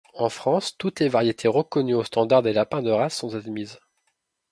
En 0.15 0.29
France, 0.29 0.75
toutes 0.79 0.99
les 0.99 1.09
variétés 1.09 1.47
reconnues 1.47 1.93
au 1.93 2.03
standard 2.03 2.41
des 2.41 2.53
lapins 2.53 2.81
de 2.81 2.89
races 2.89 3.15
sont 3.17 3.35
admises. 3.35 3.77